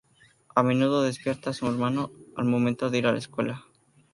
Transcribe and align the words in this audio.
A 0.55 0.63
menudo 0.63 1.03
despierta 1.03 1.51
a 1.51 1.53
su 1.53 1.67
hermano 1.67 2.09
al 2.35 2.45
momento 2.45 2.89
de 2.89 2.97
ir 2.97 3.05
a 3.05 3.11
la 3.11 3.19
escuela. 3.19 3.67